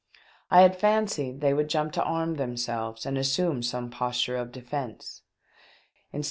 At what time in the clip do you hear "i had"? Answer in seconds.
0.49-0.75